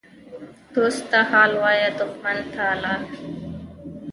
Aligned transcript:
دوست 0.73 1.03
ته 1.11 1.19
حال 1.31 1.51
وایه، 1.61 1.89
دښمن 1.99 2.37
ته 2.53 2.65
لاپې. 2.81 3.15